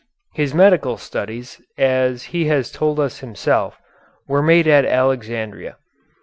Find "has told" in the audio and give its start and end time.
2.45-2.99